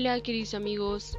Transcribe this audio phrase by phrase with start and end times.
[0.00, 1.18] Hola queridos amigos,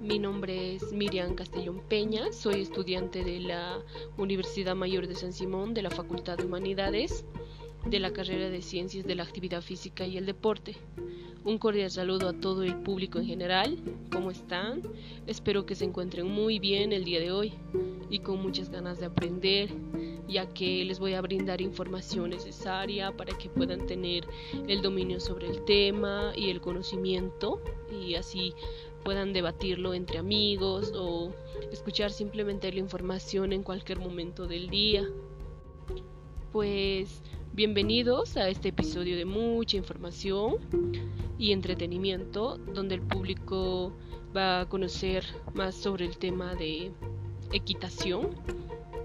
[0.00, 3.80] mi nombre es Miriam Castellón Peña, soy estudiante de la
[4.16, 7.24] Universidad Mayor de San Simón de la Facultad de Humanidades
[7.84, 10.76] de la carrera de Ciencias de la Actividad Física y el Deporte.
[11.42, 13.76] Un cordial saludo a todo el público en general.
[14.12, 14.82] ¿Cómo están?
[15.26, 17.52] Espero que se encuentren muy bien el día de hoy
[18.08, 19.68] y con muchas ganas de aprender,
[20.28, 24.26] ya que les voy a brindar información necesaria para que puedan tener
[24.68, 28.54] el dominio sobre el tema y el conocimiento y así
[29.04, 31.32] puedan debatirlo entre amigos o
[31.70, 35.04] escuchar simplemente la información en cualquier momento del día.
[36.52, 40.58] Pues bienvenidos a este episodio de mucha información
[41.38, 43.92] y entretenimiento donde el público
[44.36, 46.92] va a conocer más sobre el tema de
[47.52, 48.30] equitación,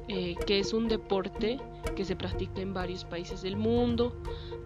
[0.08, 1.60] eh, que es un deporte
[1.96, 4.14] que se practica en varios países del mundo.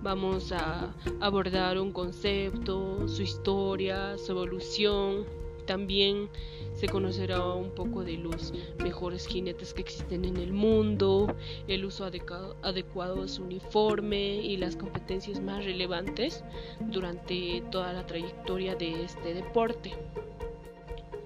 [0.02, 5.26] Vamos a abordar un concepto, su historia, su evolución,
[5.66, 6.30] también
[6.74, 8.54] se conocerá un poco de los
[8.84, 11.34] mejores jinetes que existen en el mundo,
[11.68, 16.44] el uso adecuado, de su uniforme y las competencias más relevantes
[16.80, 19.94] durante toda la trayectoria de este deporte.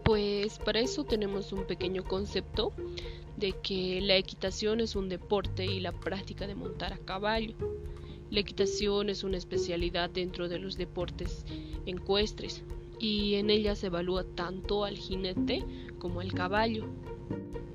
[0.03, 2.71] Pues para eso tenemos un pequeño concepto
[3.37, 7.55] de que la equitación es un deporte y la práctica de montar a caballo.
[8.29, 11.45] La equitación es una especialidad dentro de los deportes
[11.85, 12.63] encuestres,
[12.99, 15.63] y en ella se evalúa tanto al jinete
[15.99, 16.85] como al caballo.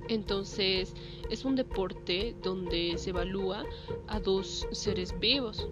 [0.08, 0.94] Entonces
[1.30, 3.64] es un deporte donde se evalúa
[4.08, 5.69] a dos seres vivos.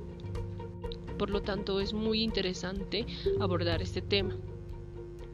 [1.19, 3.05] Por lo tanto es muy interesante
[3.41, 4.36] abordar este tema.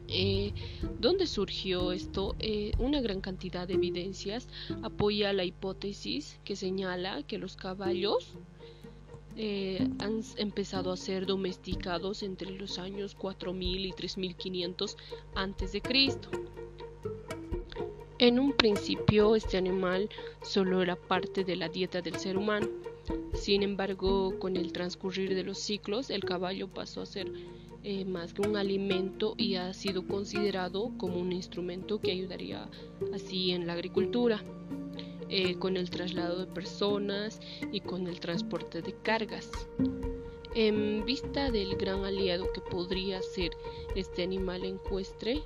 [0.07, 0.53] Eh,
[0.99, 2.35] ¿Dónde surgió esto?
[2.39, 4.47] Eh, una gran cantidad de evidencias
[4.83, 8.33] apoya la hipótesis que señala que los caballos
[9.37, 14.97] eh, han empezado a ser domesticados entre los años 4000 y 3500
[15.35, 16.29] antes de Cristo.
[18.17, 20.09] En un principio este animal
[20.41, 22.67] solo era parte de la dieta del ser humano.
[23.33, 27.31] Sin embargo, con el transcurrir de los ciclos, el caballo pasó a ser
[27.83, 32.69] eh, más que un alimento y ha sido considerado como un instrumento que ayudaría
[33.13, 34.43] así en la agricultura.
[35.27, 37.39] Eh, con el traslado de personas
[37.71, 39.49] y con el transporte de cargas.
[40.53, 43.51] En vista del gran aliado que podría ser
[43.95, 45.41] este animal encuestre,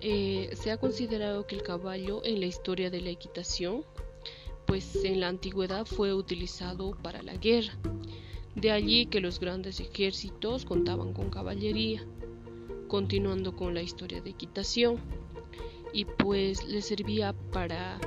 [0.00, 3.84] eh, se ha considerado que el caballo en la historia de la equitación,
[4.66, 7.78] pues en la antigüedad fue utilizado para la guerra.
[8.54, 12.06] De allí que los grandes ejércitos contaban con caballería.
[12.88, 15.00] Continuando con la historia de equitación,
[15.94, 17.98] y pues le servía para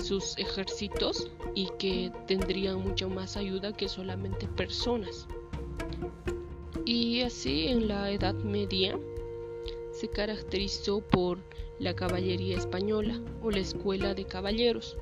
[0.00, 5.26] sus ejércitos y que tendrían mucha más ayuda que solamente personas.
[6.86, 8.98] Y así en la Edad Media
[9.90, 11.38] se caracterizó por
[11.80, 14.96] la caballería española o la escuela de caballeros,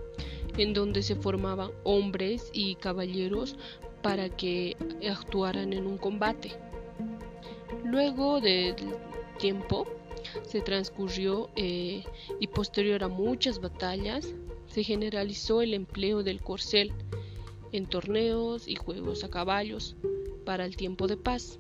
[0.57, 3.57] en donde se formaban hombres y caballeros
[4.03, 4.77] para que
[5.11, 6.53] actuaran en un combate.
[7.85, 8.75] Luego del
[9.39, 9.87] tiempo
[10.43, 12.05] se transcurrió eh,
[12.39, 14.35] y posterior a muchas batallas
[14.67, 16.93] se generalizó el empleo del corcel
[17.73, 19.97] en torneos y juegos a caballos
[20.45, 21.59] para el tiempo de paz.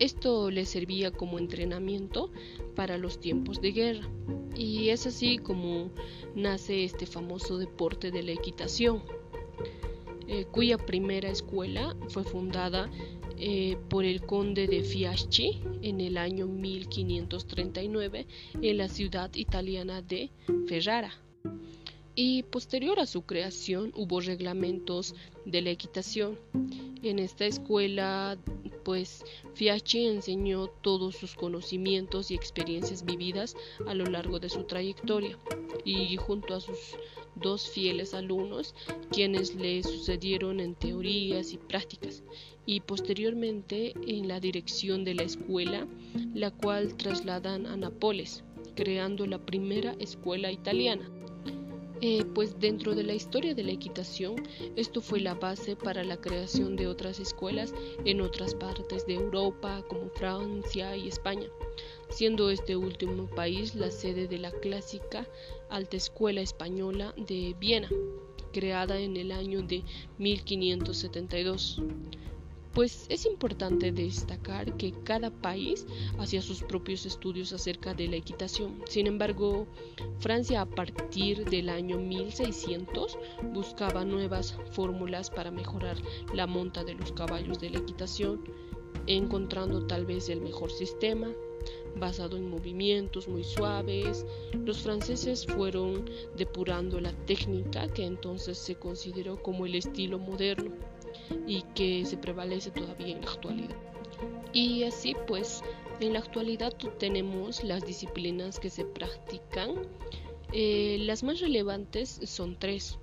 [0.00, 2.32] Esto le servía como entrenamiento
[2.74, 4.08] para los tiempos de guerra
[4.56, 5.90] y es así como
[6.34, 9.02] nace este famoso deporte de la equitación,
[10.26, 12.90] eh, cuya primera escuela fue fundada
[13.36, 18.26] eh, por el conde de Fiaschi en el año 1539
[18.60, 20.30] en la ciudad italiana de
[20.66, 21.12] Ferrara.
[22.14, 26.38] Y posterior a su creación hubo reglamentos de la equitación.
[27.02, 28.38] En esta escuela,
[28.84, 29.24] pues
[29.54, 33.56] Fiaschi enseñó todos sus conocimientos y experiencias vividas
[33.86, 35.38] a lo largo de su trayectoria
[35.84, 36.96] y junto a sus
[37.36, 38.74] dos fieles alumnos,
[39.10, 42.22] quienes le sucedieron en teorías y prácticas,
[42.66, 45.86] y posteriormente en la dirección de la escuela,
[46.34, 51.10] la cual trasladan a Nápoles, creando la primera escuela italiana.
[52.02, 54.36] Eh, pues dentro de la historia de la equitación,
[54.74, 57.74] esto fue la base para la creación de otras escuelas
[58.06, 61.48] en otras partes de Europa, como Francia y España,
[62.08, 65.28] siendo este último país la sede de la clásica
[65.68, 67.90] Alta Escuela Española de Viena,
[68.50, 69.84] creada en el año de
[70.16, 71.82] 1572
[72.74, 75.86] pues es importante destacar que cada país
[76.18, 78.80] hacía sus propios estudios acerca de la equitación.
[78.86, 79.66] Sin embargo,
[80.18, 83.18] Francia a partir del año 1600
[83.52, 85.96] buscaba nuevas fórmulas para mejorar
[86.32, 88.42] la monta de los caballos de la equitación
[89.06, 91.32] encontrando tal vez el mejor sistema
[91.96, 94.24] basado en movimientos muy suaves.
[94.64, 100.72] Los franceses fueron depurando la técnica que entonces se consideró como el estilo moderno
[101.46, 103.76] y que se prevalece todavía en la actualidad.
[104.52, 105.62] Y así pues,
[106.00, 109.74] en la actualidad tenemos las disciplinas que se practican.
[110.52, 112.98] Eh, las más relevantes son tres,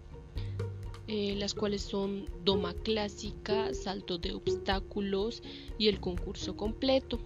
[1.08, 5.42] eh, las cuales son doma clásica, salto de obstáculos
[5.78, 7.20] y el concurso completo.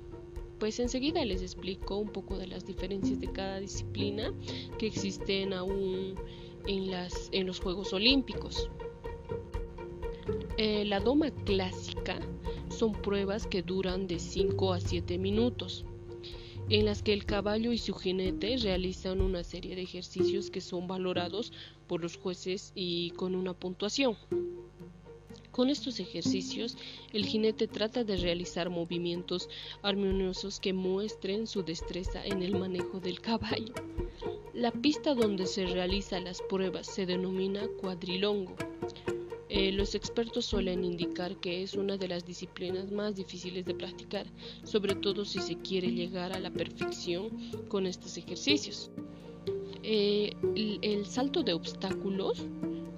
[0.62, 4.32] Pues enseguida les explico un poco de las diferencias de cada disciplina
[4.78, 6.14] que existen aún
[6.68, 8.70] en, los Juegos Olímpicos.
[10.58, 12.20] Eh, la doma clásica
[12.70, 15.84] son pruebas que duran de 5 a 7 minutos,
[16.70, 20.86] en las que el caballo y su jinete realizan una serie de ejercicios que son
[20.86, 21.54] valorados
[21.88, 24.16] por los jueces y con una puntuación.
[25.52, 26.78] Con estos ejercicios,
[27.12, 29.50] el jinete trata de realizar movimientos
[29.82, 33.74] armoniosos que muestren su destreza en el manejo del caballo.
[34.54, 38.56] La pista donde se realizan las pruebas se denomina cuadrilongo.
[39.50, 44.28] Eh, los expertos suelen indicar que es una de las disciplinas más difíciles de practicar,
[44.64, 47.30] sobre todo si se quiere llegar a la perfección
[47.68, 48.90] con estos ejercicios.
[49.84, 52.46] Eh, el salto de obstáculos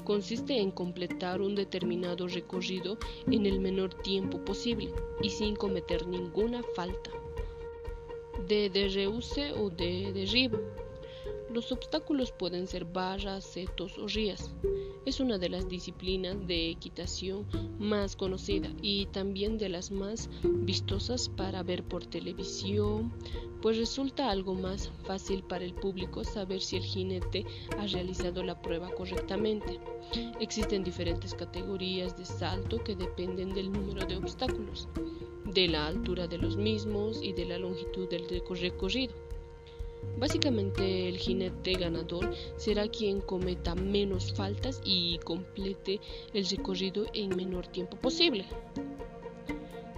[0.04, 2.98] consiste en completar un determinado recorrido
[3.28, 7.12] en el menor tiempo posible y sin cometer ninguna falta
[8.48, 10.60] de derreuse o de derribo.
[11.50, 14.52] Los obstáculos pueden ser barras, setos o rías.
[15.06, 17.46] Es una de las disciplinas de equitación
[17.78, 23.12] más conocida y también de las más vistosas para ver por televisión,
[23.62, 27.46] pues resulta algo más fácil para el público saber si el jinete
[27.78, 29.78] ha realizado la prueba correctamente.
[30.40, 34.88] Existen diferentes categorías de salto que dependen del número de obstáculos,
[35.46, 39.14] de la altura de los mismos y de la longitud del recorrido.
[40.18, 46.00] Básicamente el jinete ganador será quien cometa menos faltas y complete
[46.34, 48.46] el recorrido en menor tiempo posible.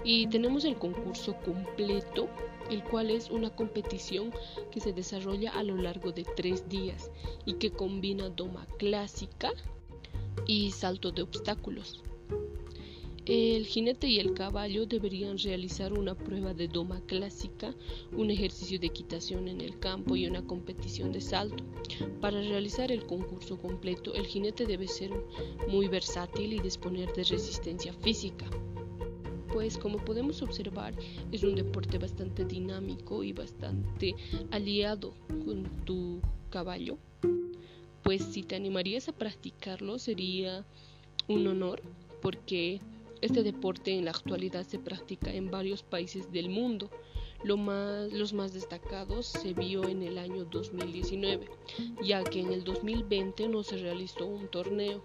[0.03, 2.27] Y tenemos el concurso completo,
[2.69, 4.31] el cual es una competición
[4.71, 7.11] que se desarrolla a lo largo de tres días
[7.45, 9.51] y que combina doma clásica
[10.45, 12.03] y salto de obstáculos.
[13.27, 17.73] El jinete y el caballo deberían realizar una prueba de doma clásica,
[18.15, 21.63] un ejercicio de equitación en el campo y una competición de salto.
[22.21, 25.09] Para realizar el concurso completo, el jinete debe ser
[25.67, 28.45] muy versátil y disponer de resistencia física.
[29.51, 30.93] Pues como podemos observar,
[31.31, 34.13] es un deporte bastante dinámico y bastante
[34.51, 36.99] aliado con tu caballo.
[38.03, 40.63] Pues si te animarías a practicarlo sería
[41.27, 41.81] un honor
[42.21, 42.81] porque
[43.25, 46.89] este deporte en la actualidad se practica en varios países del mundo.
[47.43, 51.47] los más destacados se vio en el año 2019,
[52.03, 55.03] ya que en el 2020 no se realizó un torneo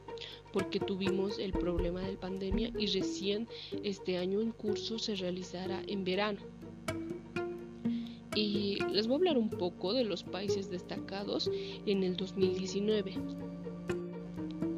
[0.53, 3.49] porque tuvimos el problema de la pandemia y recién
[3.83, 6.41] este año en curso se realizará en verano.
[8.35, 11.51] Y les voy a hablar un poco de los países destacados
[11.87, 13.15] en el 2019.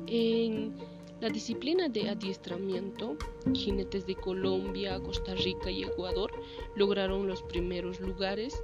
[0.07, 0.75] En
[1.23, 3.17] la disciplina de adiestramiento,
[3.55, 6.33] jinetes de Colombia, Costa Rica y Ecuador
[6.75, 8.61] lograron los primeros lugares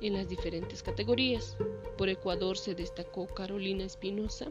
[0.00, 1.56] en las diferentes categorías.
[1.96, 4.48] Por Ecuador se destacó Carolina Espinosa,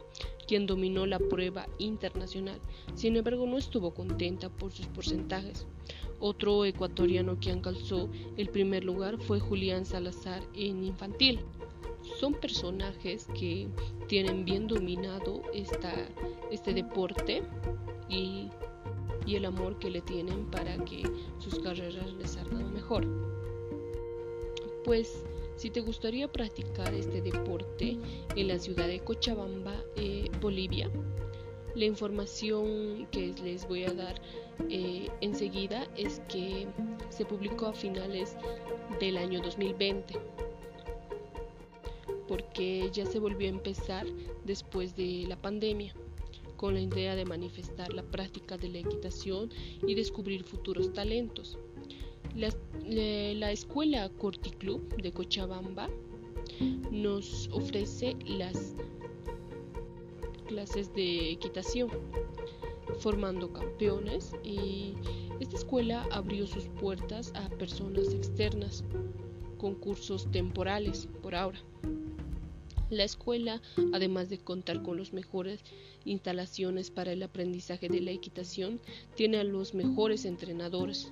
[0.47, 2.61] quien dominó la prueba internacional.
[2.95, 5.67] Sin embargo, no estuvo contenta por sus porcentajes.
[6.21, 11.41] Otro ecuatoriano que alcanzó el primer lugar fue Julián Salazar en infantil
[12.17, 13.67] son personajes que
[14.07, 15.93] tienen bien dominado esta,
[16.51, 17.43] este deporte
[18.09, 18.49] y,
[19.25, 21.03] y el amor que le tienen para que
[21.37, 23.05] sus carreras les salgan mejor.
[24.83, 25.23] Pues
[25.55, 27.97] si te gustaría practicar este deporte
[28.35, 30.89] en la ciudad de Cochabamba, eh, Bolivia,
[31.75, 34.21] la información que les voy a dar
[34.69, 36.67] eh, enseguida es que
[37.09, 38.35] se publicó a finales
[38.99, 40.15] del año 2020
[42.29, 44.05] porque ya se volvió a empezar
[44.45, 45.95] después de la pandemia
[46.57, 49.49] con la idea de manifestar la práctica de la equitación
[49.87, 51.57] y descubrir futuros talentos.
[52.35, 52.49] La,
[52.85, 55.89] la escuela Corticlub de Cochabamba
[56.91, 58.75] nos ofrece las
[60.47, 61.89] clases de equitación,
[62.99, 64.93] formando campeones y
[65.39, 68.83] esta escuela abrió sus puertas a personas externas
[69.59, 71.59] con cursos temporales por ahora.
[72.89, 73.61] La escuela,
[73.93, 75.59] además de contar con las mejores
[76.05, 78.81] instalaciones para el aprendizaje de la equitación,
[79.13, 81.11] tiene a los mejores entrenadores.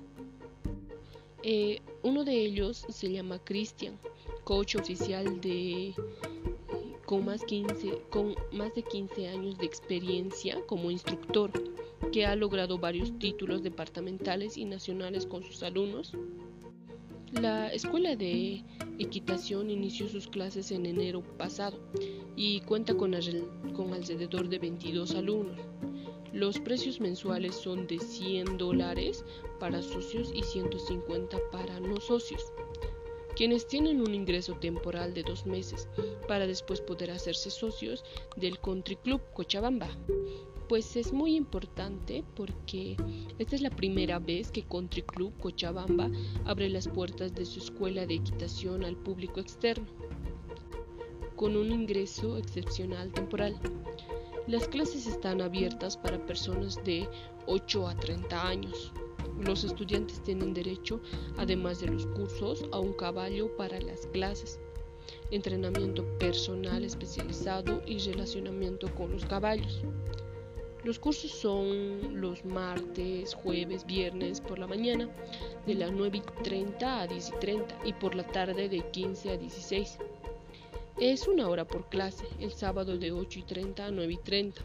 [1.44, 3.96] Eh, uno de ellos se llama Christian,
[4.42, 5.94] coach oficial de
[7.06, 11.50] con más, 15, con más de 15 años de experiencia como instructor,
[12.12, 16.12] que ha logrado varios títulos departamentales y nacionales con sus alumnos.
[17.32, 18.64] La escuela de
[18.98, 21.78] equitación inició sus clases en enero pasado
[22.36, 25.60] y cuenta con, alrededor de 22 alumnos.
[26.32, 29.24] Los precios mensuales son de 100 dólares
[29.60, 32.42] para socios y 150 para no socios
[33.38, 35.88] quienes tienen un ingreso temporal de dos meses
[36.26, 38.04] para después poder hacerse socios
[38.34, 39.88] del Country Club Cochabamba.
[40.68, 42.94] Pues es muy importante porque
[43.38, 46.10] esta es la primera vez que Country Club Cochabamba
[46.44, 49.86] abre las puertas de su escuela de equitación al público externo,
[51.36, 53.58] con un ingreso excepcional temporal.
[54.46, 57.08] Las clases están abiertas para personas de
[57.46, 58.92] 8 a 30 años.
[59.40, 61.00] Los estudiantes tienen derecho,
[61.38, 64.60] además de los cursos, a un caballo para las clases,
[65.30, 69.82] entrenamiento personal especializado y relacionamiento con los caballos.
[70.84, 75.08] Los cursos son los martes, jueves, viernes por la mañana
[75.66, 79.30] de las 9 y 30 a 10 y 30 y por la tarde de 15
[79.30, 79.98] a 16.
[81.00, 84.62] Es una hora por clase, el sábado de 8 y 30 a 9 y 30.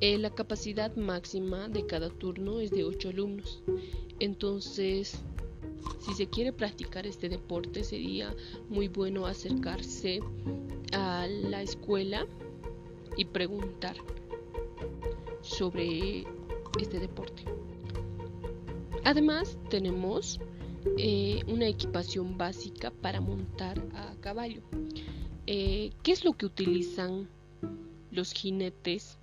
[0.00, 3.62] Eh, la capacidad máxima de cada turno es de 8 alumnos.
[4.20, 5.20] Entonces,
[6.00, 8.34] si se quiere practicar este deporte, sería
[8.68, 10.20] muy bueno acercarse
[10.92, 12.26] a la escuela
[13.16, 13.96] y preguntar
[15.48, 16.24] sobre
[16.80, 17.44] este deporte.
[19.04, 20.40] Además, tenemos
[20.96, 24.62] eh, una equipación básica para montar a caballo.
[25.46, 27.28] Eh, ¿Qué es lo que utilizan
[28.10, 29.18] los jinetes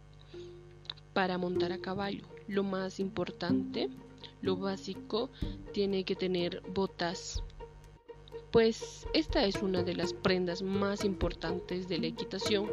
[1.13, 2.23] para montar a caballo.
[2.47, 3.89] Lo más importante,
[4.41, 5.29] lo básico,
[5.73, 7.41] tiene que tener botas.
[8.51, 12.69] Pues esta es una de las prendas más importantes de la equitación.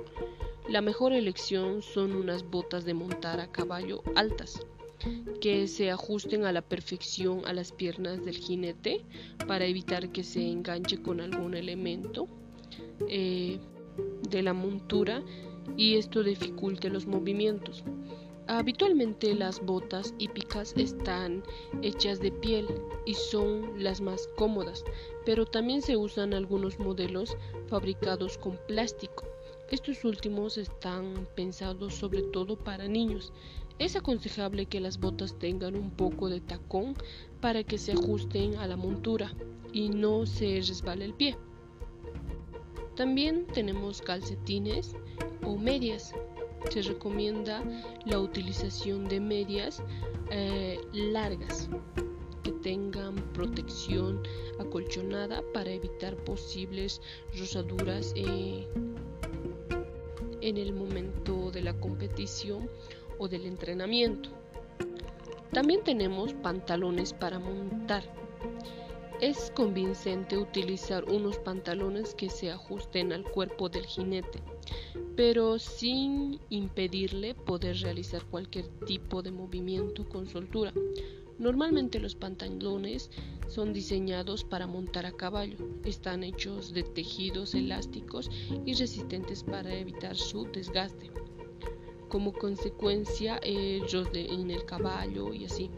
[0.69, 4.65] La mejor elección son unas botas de montar a caballo altas,
[5.41, 9.05] que se ajusten a la perfección a las piernas del jinete
[9.49, 12.29] para evitar que se enganche con algún elemento
[13.09, 13.59] eh,
[14.31, 15.23] de la montura
[15.77, 17.83] y esto dificulte los movimientos.
[18.47, 21.43] Habitualmente las botas hípicas están
[21.83, 22.67] hechas de piel
[23.05, 24.85] y son las más cómodas,
[25.25, 27.37] pero también se usan algunos modelos
[27.69, 29.32] fabricados con plástico.
[29.73, 33.33] Estos últimos están pensados sobre todo para niños.
[33.79, 36.95] Es aconsejable que las botas tengan un poco de tacón
[37.41, 39.33] para que se ajusten a la montura
[39.73, 41.39] y no se resbale el pie.
[42.97, 44.95] También tenemos calcetines
[45.47, 46.13] o medias
[46.71, 47.65] se recomienda
[48.05, 49.83] la utilización de medias
[50.31, 51.71] eh, largas
[52.43, 54.23] que tengan protección
[54.59, 57.01] acolchonada para evitar posibles
[57.39, 58.13] rosaduras
[60.43, 62.69] en el momento de la competición
[63.19, 64.29] o del entrenamiento.
[65.53, 68.05] También tenemos pantalones para montar.
[69.21, 74.43] Es convincente utilizar unos pantalones que se ajusten al cuerpo del jinete
[75.17, 80.73] pero sin impedirle poder realizar cualquier tipo de movimiento con soltura.
[81.39, 83.11] Normalmente los pantalones
[83.49, 88.31] son diseñados para montar a caballo, están hechos de tejidos elásticos
[88.65, 91.11] y resistentes para evitar su desgaste.
[92.09, 95.71] Como consecuencia, ellos en el caballo y así.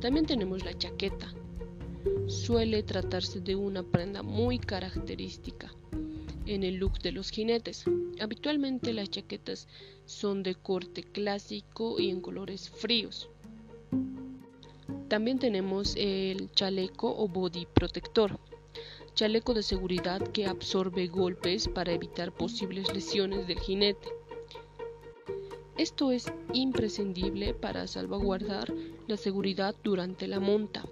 [0.00, 1.32] También tenemos la chaqueta.
[2.26, 5.70] Suele tratarse de una prenda muy característica
[6.46, 7.84] en el look de los jinetes.
[8.20, 9.68] Habitualmente las chaquetas
[10.06, 13.28] son de corte clásico y en colores fríos.
[15.08, 18.38] También tenemos el chaleco o body protector,
[19.14, 24.08] chaleco de seguridad que absorbe golpes para evitar posibles lesiones del jinete.
[25.78, 28.74] Esto es imprescindible para salvaguardar
[29.06, 30.84] la seguridad durante la monta.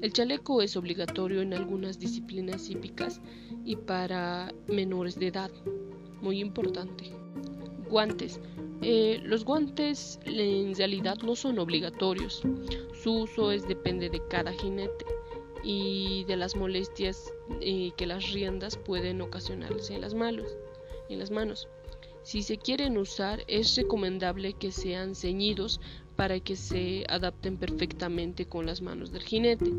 [0.00, 3.20] El chaleco es obligatorio en algunas disciplinas hípicas
[3.66, 5.50] y para menores de edad.
[6.22, 7.12] Muy importante.
[7.90, 8.40] Guantes.
[8.82, 12.42] Eh, los guantes en realidad no son obligatorios.
[13.02, 15.04] Su uso es depende de cada jinete
[15.62, 20.56] y de las molestias eh, que las riendas pueden ocasionarse en las manos.
[21.10, 21.68] En las manos.
[22.22, 25.80] Si se quieren usar, es recomendable que sean ceñidos
[26.16, 29.72] para que se adapten perfectamente con las manos del jinete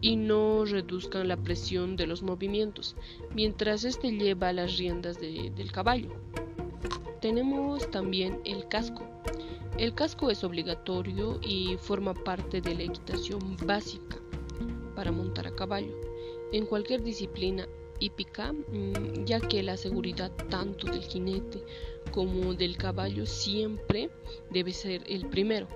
[0.00, 2.96] y no reduzcan la presión de los movimientos
[3.34, 6.10] mientras éste lleva las riendas del caballo.
[7.20, 9.02] Tenemos también el casco.
[9.76, 14.16] El casco es obligatorio y forma parte de la equitación básica.
[14.94, 15.94] para montar a caballo
[16.50, 17.68] en cualquier disciplina
[18.00, 21.62] hípica, mm, ya que la seguridad tanto del jinete
[22.10, 24.10] como del caballo siempre
[24.50, 25.68] debe ser el primero.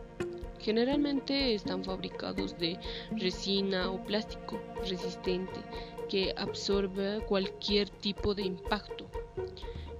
[0.58, 2.80] Generalmente están fabricados de
[3.16, 5.60] resina o plástico resistente
[6.08, 9.06] que absorbe cualquier tipo de impacto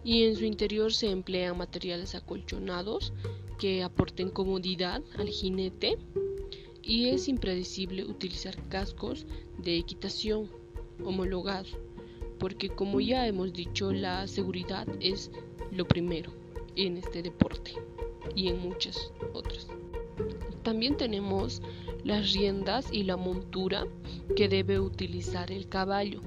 [0.04, 3.12] y en su interior se emplean materiales acolchonados
[3.59, 5.99] que aporten comodidad al jinete
[6.82, 9.26] y es impredecible utilizar cascos
[9.59, 10.50] de equitación
[11.04, 11.76] homologados
[12.42, 15.30] porque como ya hemos dicho la seguridad es
[15.71, 16.32] lo primero
[16.75, 17.73] en este deporte
[18.35, 19.68] y en muchas otras.
[20.64, 21.62] También tenemos
[22.02, 23.87] las riendas y la montura
[24.35, 26.21] que debe utilizar el caballo.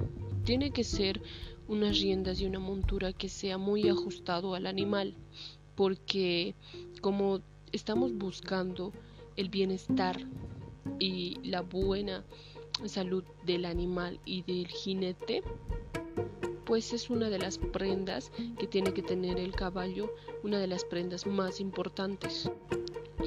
[0.45, 1.21] Tiene que ser
[1.67, 5.15] unas riendas y una montura que sea muy ajustado al animal
[5.75, 6.55] porque
[7.01, 7.41] como
[7.71, 8.93] estamos buscando
[9.35, 10.17] el bienestar
[10.99, 12.23] y la buena
[12.85, 15.43] salud del animal y del jinete,
[16.65, 20.83] pues es una de las prendas que tiene que tener el caballo, una de las
[20.83, 22.49] prendas más importantes,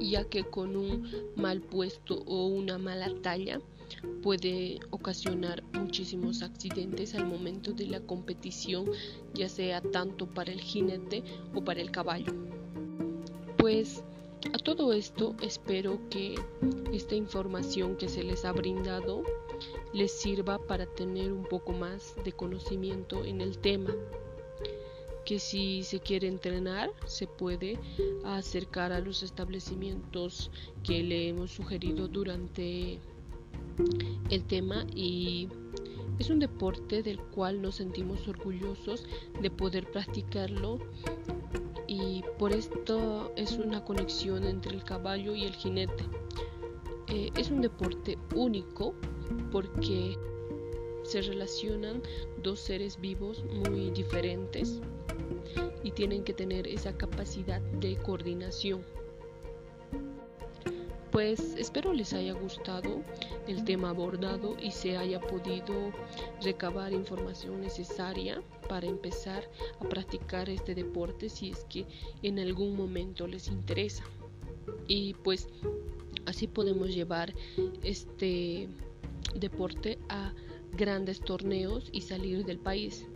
[0.01, 3.61] ya que con un mal puesto o una mala talla
[4.23, 8.91] puede ocasionar muchísimos accidentes al momento de la competición,
[9.35, 11.23] ya sea tanto para el jinete
[11.55, 12.33] o para el caballo.
[13.57, 14.05] Pues
[14.55, 16.37] a todo esto espero que
[16.93, 19.25] esta información que se les ha brindado
[19.93, 23.91] les sirva para tener un poco más de conocimiento en el tema.
[25.29, 27.79] Que si se quiere entrenar se puede
[28.25, 30.51] acercar a los establecimientos
[30.83, 32.99] que le hemos sugerido durante
[34.31, 35.51] el tema y
[36.19, 39.05] es un deporte del cual nos sentimos orgullosos
[39.39, 40.79] de poder practicarlo
[41.87, 46.05] y por esto es una conexión entre el caballo y el jinete.
[47.09, 48.95] Eh, es un deporte único
[49.53, 50.17] porque
[51.03, 52.01] se relacionan
[52.43, 54.81] dos seres vivos muy diferentes
[55.83, 58.83] y tienen que tener esa capacidad de coordinación.
[61.11, 63.03] Pues espero les haya gustado
[63.47, 65.93] el tema abordado y se haya podido
[66.43, 69.43] recabar información necesaria para empezar
[69.81, 71.87] a practicar este deporte si es que
[72.23, 74.05] en algún momento les interesa.
[74.87, 75.49] Y pues
[76.27, 77.35] así podemos llevar
[77.83, 78.69] este
[79.35, 80.35] deporte a
[80.77, 83.07] grandes torneos y salir del país.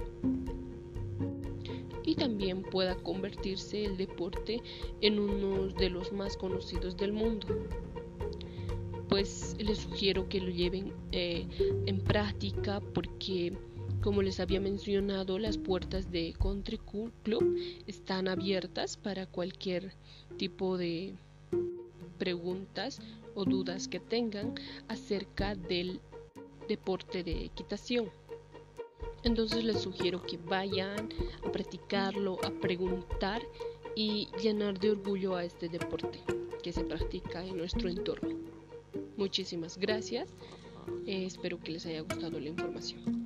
[2.12, 4.60] Y también pueda convertirse el deporte
[5.00, 7.46] en uno de los más conocidos del mundo.
[9.08, 11.46] Pues les sugiero que lo lleven eh,
[11.86, 13.56] en práctica porque
[14.02, 16.78] como les había mencionado, las puertas de Country
[17.22, 19.94] Club están abiertas para cualquier
[20.36, 21.14] tipo de
[22.18, 23.00] preguntas
[23.34, 24.54] o dudas que tengan
[24.88, 25.98] acerca del
[26.68, 28.10] deporte de equitación.
[29.24, 31.08] Entonces les sugiero que vayan
[31.46, 33.42] a practicarlo, a preguntar
[33.94, 36.20] y llenar de orgullo a este deporte
[36.62, 38.36] que se practica en nuestro entorno.
[39.16, 40.34] Muchísimas gracias.
[41.06, 43.22] Eh, espero que les haya gustado la información.